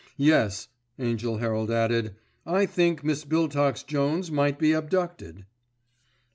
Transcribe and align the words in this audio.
Yes," 0.17 0.67
Angell 0.97 1.37
Herald 1.37 1.69
added, 1.69 2.15
"I 2.43 2.65
think 2.65 3.03
Miss 3.03 3.23
Biltox 3.23 3.85
Jones 3.85 4.31
might 4.31 4.57
be 4.57 4.71
abducted." 4.71 5.45